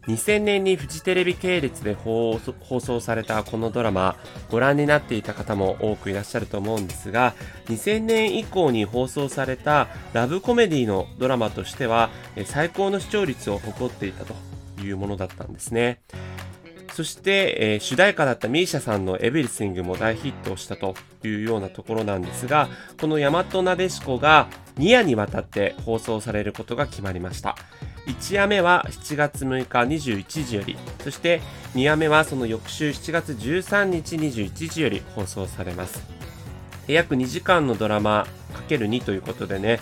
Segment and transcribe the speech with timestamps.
[0.07, 4.15] 2000年にフジテレビ系列で放送されたこのドラマ
[4.49, 7.35] ご覧になっていた方も多くいらっしゃると思うんですが
[7.67, 12.09] 2000年以降に放送されたラブコメディのドラマとしては
[12.45, 14.33] 最高の視聴率を誇っていたと
[14.81, 16.01] いうものだったんですね。
[16.93, 22.67] そして、えー、主題歌だったミーシャさんのエブリスイングも大ヒットしたというようなところなんですが、
[22.99, 27.55] この大和なでしこが2夜にわたって放送されることが決まりました。
[28.07, 31.41] 1夜目は7月6日21時より、そして
[31.75, 36.01] 2夜目はその翌週7月13日21時より放送されます。
[36.87, 38.25] 約2時間のドラマ
[38.67, 39.79] ×2 ということでね、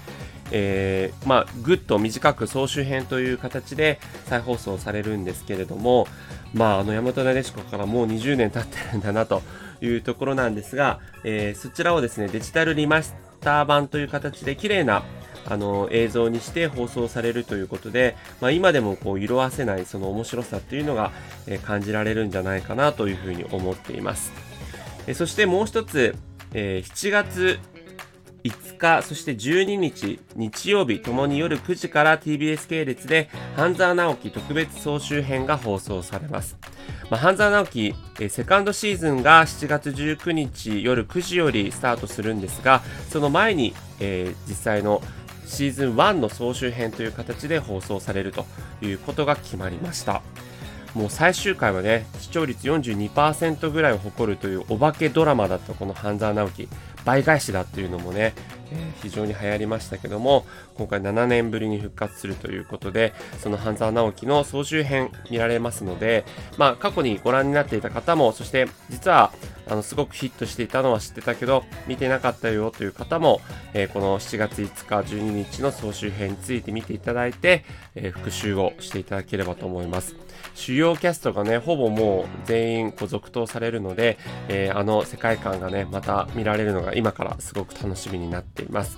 [0.51, 6.07] えー、まあ、ぐっと短く総集編という形で再放送されるんですけれども、
[6.53, 9.41] まあ、あの、大和なでしこからもう20年経ってるんだなと
[9.81, 15.03] いうところなんですが、えー、そちらをですね、デジタルリマスター版という形で綺麗な
[15.49, 21.11] あの映像にして放送されるということで、まあ、今でもこう色あせないその面白さっていうのが、
[21.47, 24.33] え、感じられるんじゃないかなというふうに思っています。
[25.07, 26.15] え、そしてもう一つ、
[26.53, 27.59] えー、7月
[29.03, 36.56] そして12日、日曜日ともに夜9時から TBS 系列で、半沢直樹特別総集編が放送されます。
[37.09, 37.95] まあ、半沢直樹、
[38.30, 45.02] セカンドシーズンが7月19日夜9時よりスタートするんですが、その前に、えー、実際の
[45.45, 48.45] シーズン1の総集編という形で放送されると
[48.81, 50.22] いうことが決まりました。
[50.94, 56.70] もう最終回はね、視聴率42%ぐらいを誇るというお化けドラマだったこの半沢直樹。
[57.05, 58.33] 倍返しだっていうのもね、
[59.02, 60.45] 非常に流行りましたけども、
[60.76, 66.26] 今回7年ぶりに復活するということで、その半沢直樹の総集編見られますので、
[66.58, 69.32] まあ過去にご覧になっていた方も、そして実は
[69.70, 73.42] あのすごくヒットしていたのは知ってたけど、見てなかったよという方も、
[73.77, 75.21] えー、この7月5日12
[75.52, 80.15] 日の総集編について見ていただいて、えー、復習をしていただければと思います。
[80.55, 84.17] 主要キャストがね、ほぼもう全員こう続投されるので、
[84.48, 88.98] えー、あの世界観がね、また見られるのが今からすごく楽しみになっています。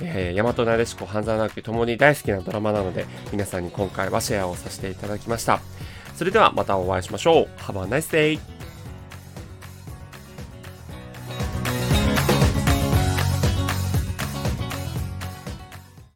[0.00, 5.58] えー、大和なでしこ、半沢直樹ともに大好きなドラマなので、皆さんに今回はシェアをさせていただきました。
[6.14, 7.48] それではまたお会いしましょう。
[7.58, 8.53] Have a nice day!